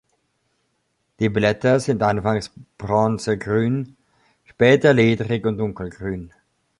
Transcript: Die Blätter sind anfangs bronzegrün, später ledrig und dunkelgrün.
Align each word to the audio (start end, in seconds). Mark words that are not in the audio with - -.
Die 1.19 1.29
Blätter 1.29 1.79
sind 1.79 2.01
anfangs 2.01 2.51
bronzegrün, 2.79 3.97
später 4.47 4.95
ledrig 4.95 5.45
und 5.45 5.59
dunkelgrün. 5.59 6.33